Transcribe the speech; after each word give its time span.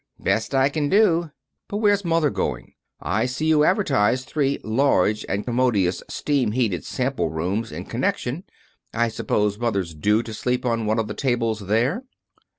"Best 0.19 0.55
I 0.55 0.67
can 0.69 0.89
do." 0.89 1.29
"But 1.69 1.77
where's 1.77 2.03
mother 2.03 2.31
going? 2.31 2.73
I 2.99 3.27
see 3.27 3.45
you 3.45 3.63
advertise 3.63 4.25
three 4.25 4.57
'large 4.63 5.23
and 5.29 5.45
commodious 5.45 6.01
steam 6.09 6.53
heated 6.53 6.83
sample 6.83 7.29
rooms 7.29 7.71
in 7.71 7.85
connection.' 7.85 8.43
I 8.95 9.09
suppose 9.09 9.59
mother's 9.59 9.93
due 9.93 10.23
to 10.23 10.33
sleep 10.33 10.65
on 10.65 10.87
one 10.87 10.97
of 10.97 11.07
the 11.07 11.13
tables 11.13 11.59
there." 11.67 12.01